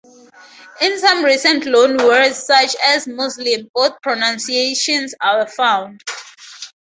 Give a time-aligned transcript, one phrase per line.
[0.81, 6.03] In some recent loan words such as "Muslim" both pronunciations are found.